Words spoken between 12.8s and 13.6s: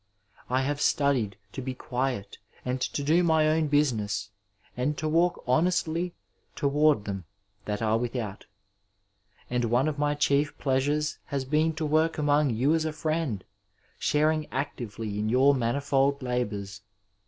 a friend,